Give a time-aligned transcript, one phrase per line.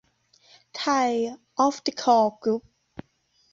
[0.77, 1.09] ไทย
[1.59, 2.61] ออพติคอล กรุ๊ป